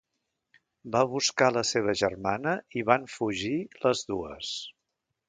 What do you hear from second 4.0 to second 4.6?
dues.